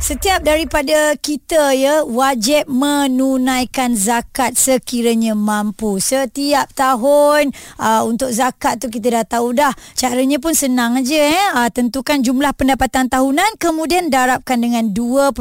[0.00, 6.00] Setiap daripada kita ya wajib menunaikan zakat sekiranya mampu.
[6.00, 9.76] Setiap tahun uh, untuk zakat tu kita dah tahu dah.
[9.92, 11.48] Caranya pun senang aja eh.
[11.52, 15.36] Uh, tentukan jumlah pendapatan tahunan kemudian darabkan dengan 2.5%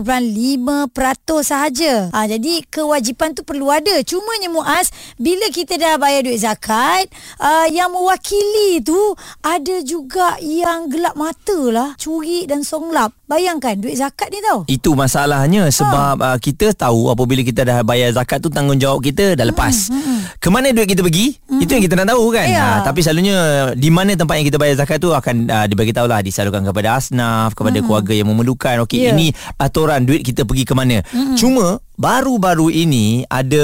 [1.40, 2.12] sahaja.
[2.12, 3.96] Uh, jadi kewajipan tu perlu ada.
[4.04, 7.08] Cumanya Muaz bila kita dah bayar duit zakat
[7.40, 13.16] uh, yang mewakili tu ada juga yang gelap mata lah curi dan songlap.
[13.24, 14.60] Bayangkan duit zakat ni tau.
[14.66, 16.28] Itu masalahnya sebab ha.
[16.34, 19.94] uh, kita tahu apabila kita dah bayar zakat tu tanggungjawab kita dah lepas.
[19.94, 20.20] Hmm, hmm, hmm.
[20.42, 21.38] Ke mana duit kita pergi?
[21.46, 21.62] Hmm.
[21.62, 22.48] Itu yang kita nak tahu kan.
[22.50, 22.82] Ya.
[22.82, 23.38] Ha, tapi selalunya
[23.78, 27.54] di mana tempat yang kita bayar zakat tu akan uh, dibagi tahulah disalurkan kepada asnaf,
[27.54, 27.86] kepada hmm.
[27.86, 28.82] keluarga yang memerlukan.
[28.88, 29.14] Okey, yeah.
[29.14, 29.30] ini
[29.62, 31.06] aturan duit kita pergi ke mana.
[31.14, 31.38] Hmm.
[31.38, 33.60] Cuma Baru-baru ini ada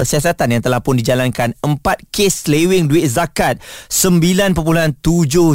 [0.00, 3.60] siasatan yang telah pun dijalankan empat kes seleweng duit zakat
[3.92, 4.56] 9.7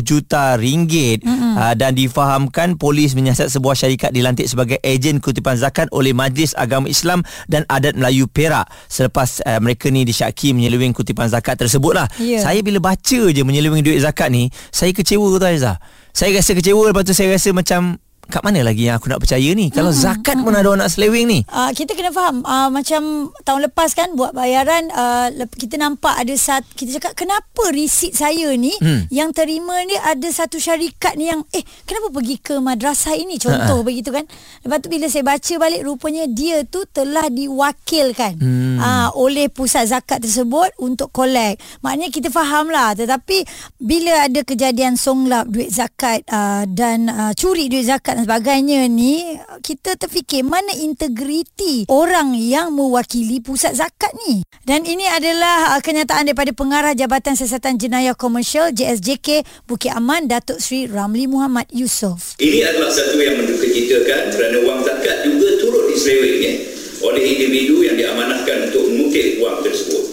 [0.05, 1.57] juta ringgit mm-hmm.
[1.57, 6.85] uh, dan difahamkan polis menyiasat sebuah syarikat dilantik sebagai ejen kutipan zakat oleh Majlis Agama
[6.89, 12.05] Islam dan Adat Melayu Perak selepas uh, mereka ni disyaki menyeleweng kutipan zakat tersebutlah.
[12.21, 12.43] Yeah.
[12.43, 15.79] Saya bila baca je menyeleweng duit zakat ni, saya kecewa tu Aizah.
[16.11, 17.95] Saya rasa kecewa lepas tu saya rasa macam
[18.29, 19.73] kat mana lagi yang aku nak percaya ni?
[19.73, 21.39] Kalau hmm, zakat hmm, pun ada orang nak selewing ni.
[21.49, 22.45] Uh, kita kena faham.
[22.45, 25.27] Uh, macam tahun lepas kan buat bayaran uh,
[25.57, 29.11] kita nampak ada satu kita cakap kenapa risit saya ni hmm.
[29.11, 33.41] yang terima ni ada satu syarikat ni yang eh kenapa pergi ke madrasah ini?
[33.41, 33.87] Contoh uh-huh.
[33.87, 34.23] begitu kan.
[34.63, 38.37] Lepas tu bila saya baca balik rupanya dia tu telah diwakilkan.
[38.37, 38.70] Hmm.
[38.81, 41.61] Uh, oleh pusat zakat tersebut untuk collect.
[41.85, 43.45] Maknanya kita faham lah tetapi
[43.77, 49.37] bila ada kejadian songlap duit zakat uh, dan uh, curi duit zakat dan sebagainya ni
[49.61, 54.41] kita terfikir mana integriti orang yang mewakili pusat zakat ni.
[54.65, 60.57] Dan ini adalah uh, kenyataan daripada pengarah Jabatan Siasatan Jenayah Komersial JSJK Bukit Aman Datuk
[60.57, 62.39] Seri Ramli Muhammad Yusof.
[62.41, 66.53] Ini adalah satu yang mendukacitakan kerana wang zakat juga turut diseleweng ya,
[67.01, 70.03] oleh individu yang diamanahkan untuk mengutip wang tersebut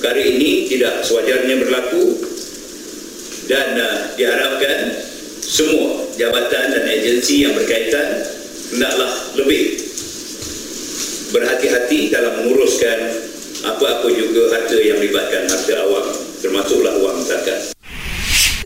[0.00, 2.16] perkara ini tidak sewajarnya berlaku
[3.50, 4.96] dan uh, diharapkan
[5.42, 8.22] semua jabatan dan agensi yang berkaitan
[8.70, 9.82] hendaklah lebih
[11.34, 12.98] berhati-hati dalam menguruskan
[13.66, 16.06] apa-apa juga harta yang melibatkan harta awam
[16.40, 17.79] termasuklah wang zakat.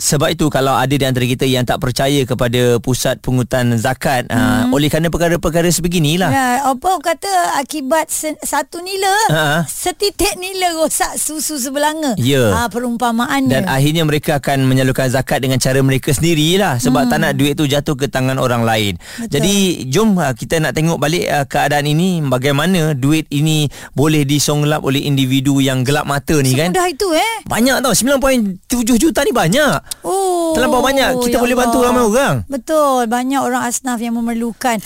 [0.05, 4.69] Sebab itu kalau ada di antara kita yang tak percaya kepada pusat pungutan zakat hmm.
[4.69, 6.29] uh, oleh kerana perkara-perkara sebeginilah.
[6.29, 8.13] Ya, apa kata akibat
[8.45, 9.61] satu nila, uh-huh.
[9.65, 12.13] setitik nila rosak susu sebelanga.
[12.21, 12.53] Ya.
[12.53, 13.49] Uh, perumpamaannya.
[13.49, 17.11] Dan akhirnya mereka akan menyalurkan zakat dengan cara mereka sendirilah sebab hmm.
[17.11, 19.01] tak nak duit tu jatuh ke tangan orang lain.
[19.01, 19.41] Betul.
[19.41, 24.85] Jadi jom uh, kita nak tengok balik uh, keadaan ini bagaimana duit ini boleh disonglap
[24.85, 26.69] oleh individu yang gelap mata ni Semudah kan.
[26.77, 27.35] Semudah itu eh.
[27.49, 29.95] Banyak tau 9.7 juta ni banyak.
[30.05, 30.53] Oh.
[30.53, 31.19] Terlampau banyak.
[31.25, 31.67] Kita ya boleh Allah.
[31.67, 32.35] bantu ramai orang.
[32.47, 33.09] Betul.
[33.09, 34.79] Banyak orang asnaf yang memerlukan.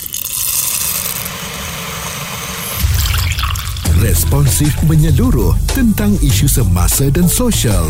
[3.99, 7.83] Responsif menyeluruh tentang isu semasa dan sosial.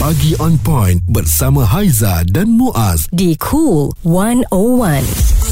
[0.00, 5.43] Pagi on point bersama Haiza dan Muaz di Cool 101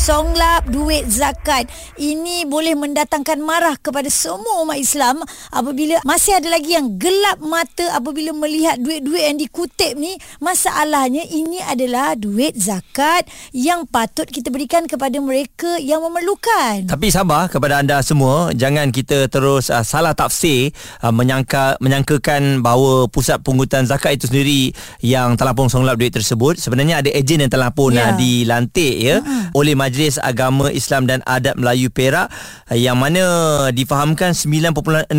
[0.00, 1.68] songlap duit zakat
[2.00, 5.20] ini boleh mendatangkan marah kepada semua umat Islam
[5.52, 11.60] apabila masih ada lagi yang gelap mata apabila melihat duit-duit yang dikutip ni masalahnya ini
[11.60, 18.00] adalah duit zakat yang patut kita berikan kepada mereka yang memerlukan tapi sabar kepada anda
[18.00, 20.72] semua jangan kita terus uh, salah tafsir
[21.04, 24.72] uh, menyangka menyangkakan bahawa pusat pungutan zakat itu sendiri
[25.04, 28.10] yang telah pun songlap duit tersebut sebenarnya ada ejen yang telah pun yeah.
[28.10, 29.52] uh, dilantik ya uh-huh.
[29.52, 29.89] oleh Majlis
[30.20, 32.28] Agama Islam dan Adat Melayu Perak
[32.70, 33.24] yang mana
[33.74, 35.10] difahamkan 9.62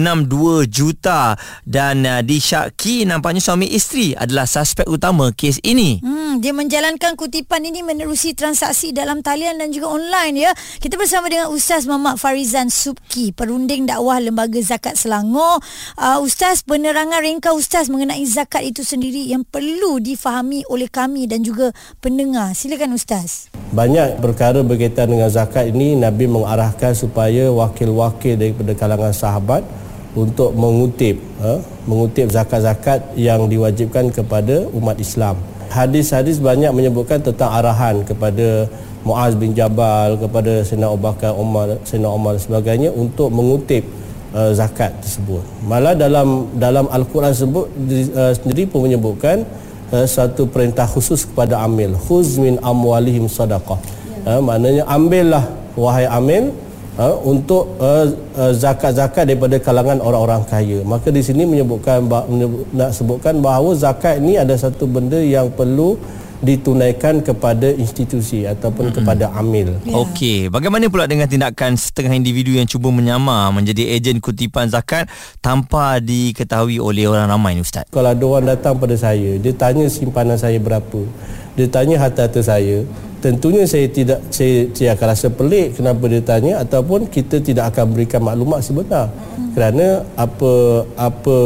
[0.70, 5.98] juta dan uh, disyaki nampaknya suami isteri adalah suspek utama kes ini.
[6.00, 10.52] Hmm, dia menjalankan kutipan ini menerusi transaksi dalam talian dan juga online ya.
[10.80, 15.59] Kita bersama dengan Ustaz Muhammad Farizan Subki, perunding dakwah Lembaga Zakat Selangor.
[16.00, 21.44] Uh, Ustaz, penerangan ringkas Ustaz mengenai zakat itu sendiri yang perlu difahami oleh kami dan
[21.44, 22.55] juga pendengar.
[22.55, 23.52] Silakan Ustaz.
[23.76, 29.66] Banyak perkara berkaitan dengan zakat ini Nabi mengarahkan supaya wakil-wakil daripada kalangan sahabat
[30.11, 35.40] untuk mengutip ha, mengutip zakat-zakat yang diwajibkan kepada umat Islam.
[35.72, 38.68] Hadis-hadis banyak menyebutkan tentang arahan kepada
[39.08, 43.88] Muaz bin Jabal, kepada Sayyidina Abu Bakar, Umar, Sayyidina Umar sebagainya untuk mengutip
[44.35, 45.41] uh, zakat tersebut.
[45.64, 47.66] Malah dalam dalam Al-Quran tersebut
[48.14, 49.47] uh, sendiri pun menyebutkan
[49.96, 53.79] uh, satu perintah khusus kepada amil, khuz min amwalihim sadaqah
[54.26, 55.44] ha, maknanya ambillah
[55.74, 56.53] wahai amil
[56.97, 60.79] uh, untuk uh, uh, zakat-zakat daripada kalangan orang-orang kaya.
[60.84, 65.96] Maka di sini menyebutkan menyebut, nak sebutkan bahawa zakat ini ada satu benda yang perlu
[66.41, 68.97] ditunaikan kepada institusi ataupun mm-hmm.
[68.97, 69.78] kepada amil.
[69.85, 69.93] Ya.
[69.93, 75.05] Okey, bagaimana pula dengan tindakan setengah individu yang cuba menyamar menjadi ejen kutipan zakat
[75.38, 77.85] tanpa diketahui oleh orang ramai ni ustaz?
[77.93, 81.05] Kalau ada orang datang pada saya, dia tanya simpanan saya berapa.
[81.53, 82.90] Dia tanya harta-harta saya,
[83.22, 87.94] tentunya saya tidak saya, saya akan rasa pelik kenapa dia tanya ataupun kita tidak akan
[87.94, 89.14] berikan maklumat sebenar.
[89.14, 89.53] Hmm.
[89.53, 90.53] Kerana apa
[90.97, 91.38] apa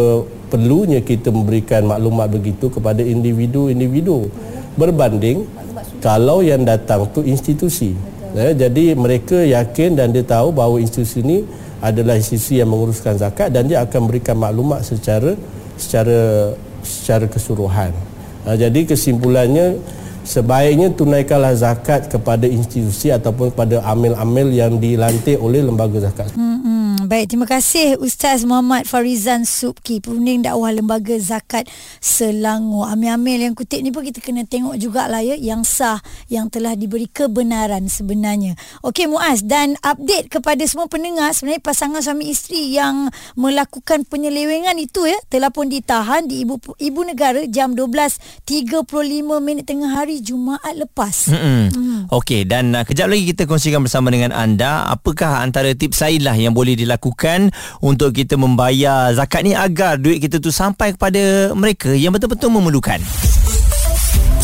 [0.48, 4.31] perlunya kita memberikan maklumat begitu kepada individu-individu
[4.80, 5.44] berbanding
[6.00, 7.92] kalau yang datang tu institusi.
[8.36, 11.48] Ya, jadi mereka yakin dan dia tahu bahawa institusi ini
[11.80, 15.36] adalah institusi yang menguruskan zakat dan dia akan memberikan maklumat secara
[15.80, 16.51] secara
[16.83, 17.95] secara keseluruhan.
[18.45, 19.80] Ha, jadi kesimpulannya
[20.25, 26.33] sebaiknya tunaikanlah zakat kepada institusi ataupun kepada amil-amil yang dilantik oleh lembaga zakat.
[26.36, 26.55] Hmm.
[27.06, 31.69] Baik, terima kasih Ustaz Muhammad Farizan Subki, Peruning Dakwah Lembaga Zakat
[32.02, 32.90] Selangor.
[32.90, 36.02] Amil-amil yang kutip ni pun kita kena tengok jugalah ya, yang sah,
[36.34, 38.57] yang telah diberi kebenaran sebenarnya.
[38.81, 45.06] Okey Muaz, dan update kepada semua pendengar, sebenarnya pasangan suami isteri yang melakukan penyelewengan itu
[45.06, 48.81] ya, telah pun ditahan di Ibu Ibu Negara jam 12.35
[49.46, 51.30] minit tengah hari Jumaat lepas.
[51.30, 52.10] Hmm.
[52.10, 56.34] Okey, dan uh, kejap lagi kita kongsikan bersama dengan anda, apakah antara tips lain lah
[56.34, 57.51] yang boleh dilakukan lakukan
[57.83, 63.03] untuk kita membayar zakat ni agar duit kita tu sampai kepada mereka yang betul-betul memerlukan.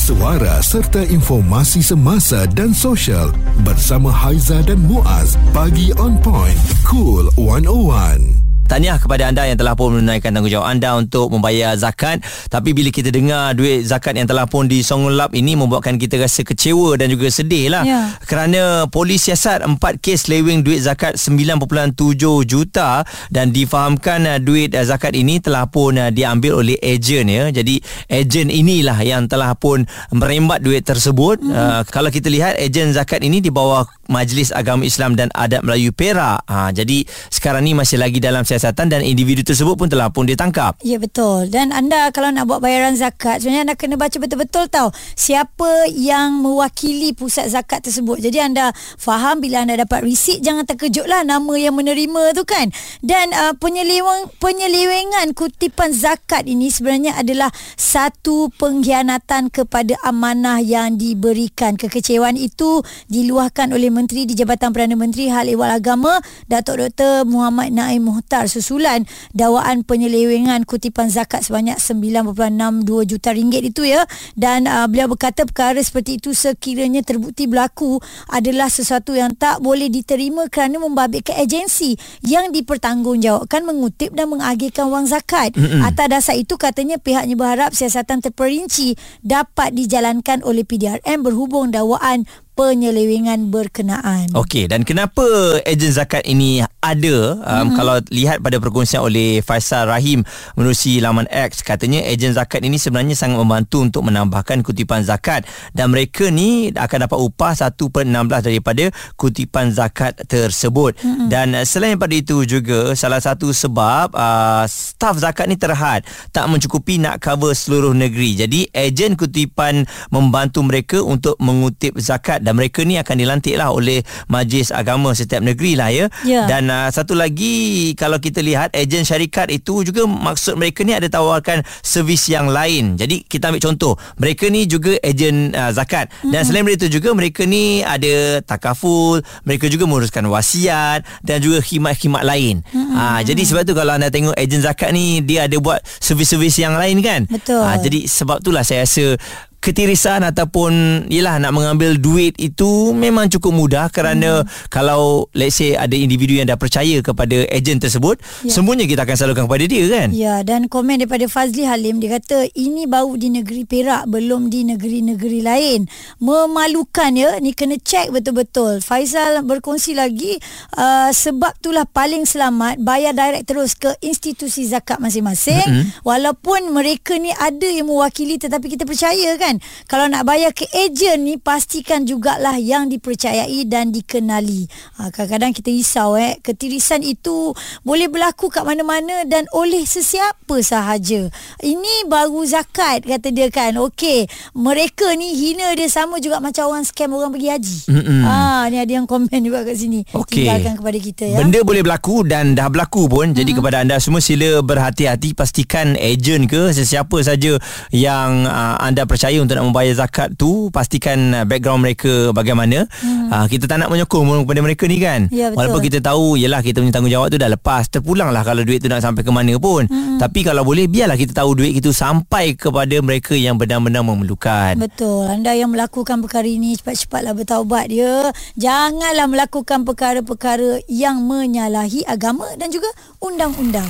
[0.02, 3.32] Suara serta informasi semasa dan sosial
[3.62, 8.41] bersama Haiza dan Muaz bagi on point cool 101
[8.72, 13.12] tahniah kepada anda yang telah pun menunaikan tanggungjawab anda untuk membayar zakat tapi bila kita
[13.12, 17.68] dengar duit zakat yang telah pun disonglap ini membuatkan kita rasa kecewa dan juga sedih
[17.68, 18.16] lah ya.
[18.24, 22.16] kerana polis siasat 4 kes lewing duit zakat 9.7
[22.48, 27.52] juta dan difahamkan uh, duit uh, zakat ini telah pun uh, diambil oleh ejen ya
[27.52, 27.76] jadi
[28.08, 29.84] ejen inilah yang telah pun
[30.16, 31.52] merembat duit tersebut hmm.
[31.52, 35.96] uh, kalau kita lihat ejen zakat ini di bawah Majlis Agama Islam dan Adat Melayu
[35.96, 36.44] Perak.
[36.44, 40.78] Ha, jadi sekarang ni masih lagi dalam siasatan dan individu tersebut pun telah pun ditangkap.
[40.86, 41.50] Ya betul.
[41.50, 46.38] Dan anda kalau nak buat bayaran zakat sebenarnya anda kena baca betul-betul tahu siapa yang
[46.38, 48.22] mewakili pusat zakat tersebut.
[48.22, 48.70] Jadi anda
[49.02, 52.70] faham bila anda dapat resit jangan terkejutlah nama yang menerima tu kan.
[53.02, 61.74] Dan uh, penyeleweng penyelewengan kutipan zakat ini sebenarnya adalah satu pengkhianatan kepada amanah yang diberikan.
[61.82, 67.26] Kekecewaan itu diluahkan oleh Menteri di Jabatan Perdana Menteri Hal Ehwal Agama Datuk Dr.
[67.26, 74.04] Muhammad Naim Muhtar susulan dakwaan penyelewengan kutipan zakat sebanyak 9.62 juta ringgit itu ya
[74.36, 79.88] dan uh, beliau berkata perkara seperti itu sekiranya terbukti berlaku adalah sesuatu yang tak boleh
[79.88, 81.96] diterima kerana membabitkan agensi
[82.26, 85.54] yang dipertanggungjawabkan mengutip dan mengagihkan wang zakat.
[85.56, 85.88] Mm-hmm.
[85.88, 92.28] Atas dasar itu katanya pihaknya berharap siasatan terperinci dapat dijalankan oleh PDRM berhubung dakwaan
[92.62, 94.30] penyelewengan berkenaan.
[94.38, 95.26] Okey, dan kenapa
[95.66, 97.18] ejen zakat ini ada?
[97.42, 97.74] Um, mm-hmm.
[97.74, 100.22] Kalau lihat pada perkongsian oleh Faisal Rahim
[100.54, 105.42] menerusi laman X, katanya ejen zakat ini sebenarnya sangat membantu untuk menambahkan kutipan zakat
[105.74, 111.02] dan mereka ni akan dapat upah 1/16 daripada kutipan zakat tersebut.
[111.02, 111.28] Mm-hmm.
[111.34, 117.02] Dan selain pada itu juga salah satu sebab uh, staf zakat ni terhad tak mencukupi
[117.02, 118.38] nak cover seluruh negeri.
[118.46, 124.04] Jadi ejen kutipan membantu mereka untuk mengutip zakat dan mereka ni akan dilantik lah oleh
[124.28, 126.12] majlis agama setiap negeri lah ya.
[126.28, 126.52] ya.
[126.52, 131.08] Dan uh, satu lagi kalau kita lihat ejen syarikat itu juga maksud mereka ni ada
[131.08, 133.00] tawarkan servis yang lain.
[133.00, 136.44] Jadi kita ambil contoh, mereka ni juga ejen uh, zakat dan mm-hmm.
[136.44, 142.60] selain itu juga mereka ni ada takaful, mereka juga menguruskan wasiat dan juga khidmat-khidmat lain.
[142.68, 143.00] Mm-hmm.
[143.00, 146.76] Uh, jadi sebab tu kalau anda tengok ejen zakat ni dia ada buat servis-servis yang
[146.76, 147.24] lain kan.
[147.32, 147.64] Betul.
[147.64, 149.16] Uh, jadi sebab itulah saya rasa
[149.62, 154.68] ketirisan ataupun yalah nak mengambil duit itu memang cukup mudah kerana hmm.
[154.74, 158.50] kalau let's say ada individu yang dah percaya kepada ejen tersebut ya.
[158.50, 162.50] semuanya kita akan salurkan kepada dia kan ya dan komen daripada Fazli Halim dia kata
[162.58, 165.86] ini baru di negeri Perak belum di negeri-negeri lain
[166.18, 170.42] memalukan ya ni kena cek betul-betul Faizal berkongsi lagi
[170.74, 176.02] uh, sebab itulah paling selamat bayar direct terus ke institusi zakat masing-masing mm-hmm.
[176.02, 179.60] walaupun mereka ni ada yang mewakili tetapi kita percaya kan kan?
[179.92, 184.72] Kalau nak bayar ke ejen ni pastikan jugalah yang dipercayai dan dikenali.
[184.96, 186.40] Ha, kadang-kadang kita risau eh.
[186.40, 187.52] Ketirisan itu
[187.84, 191.28] boleh berlaku kat mana-mana dan oleh sesiapa sahaja.
[191.60, 193.76] Ini baru zakat kata dia kan?
[193.76, 197.80] Okey mereka ni hina dia sama juga macam orang scam orang pergi haji.
[198.22, 200.06] Ha, ni ada yang komen juga kat sini.
[200.14, 200.46] Okey.
[200.46, 201.38] tinggalkan kepada kita ya.
[201.42, 203.34] Benda boleh berlaku dan dah berlaku pun.
[203.34, 205.34] Jadi kepada anda semua sila berhati-hati.
[205.34, 207.58] Pastikan ejen ke sesiapa saja
[207.90, 212.86] yang uh, anda percaya untuk nak membayar zakat tu pastikan uh, background mereka bagaimana.
[213.32, 215.28] Uh, kita tak nak menyokong kepada mereka ni kan.
[215.32, 215.58] Ya, betul.
[215.58, 217.90] Walaupun kita tahu yalah kita punya tanggungjawab tu dah lepas.
[217.90, 219.90] Terpulanglah kalau duit tu nak sampai ke mana pun.
[220.22, 224.78] Tapi kalau boleh biarlah kita tahu duit itu sampai kepada mereka yang benar-benar memerlukan.
[224.78, 225.32] Betul.
[225.32, 228.30] Anda yang melakukan perkara ini cepat-cepatlah bertaubat ya.
[228.60, 233.90] Janganlah melakukan perkara-perkara yang menyalahi agama dan juga undang-undang.